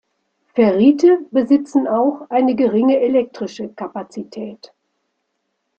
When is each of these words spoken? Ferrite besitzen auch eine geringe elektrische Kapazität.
Ferrite 0.55 1.19
besitzen 1.29 1.87
auch 1.87 2.25
eine 2.31 2.55
geringe 2.55 2.99
elektrische 2.99 3.69
Kapazität. 3.69 4.73